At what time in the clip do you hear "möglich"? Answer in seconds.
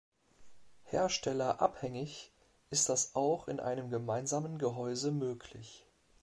5.11-5.85